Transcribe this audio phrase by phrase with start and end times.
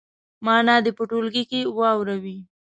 [0.45, 2.37] معنا دې په ټولګي کې واوروي.